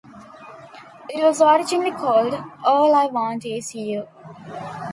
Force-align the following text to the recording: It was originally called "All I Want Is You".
It 1.11 1.23
was 1.23 1.43
originally 1.43 1.91
called 1.91 2.33
"All 2.65 2.95
I 2.95 3.05
Want 3.05 3.45
Is 3.45 3.75
You". 3.75 4.07